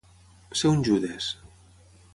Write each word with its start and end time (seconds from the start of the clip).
Ser 0.61 0.71
un 0.77 0.81
Judes. 0.89 1.31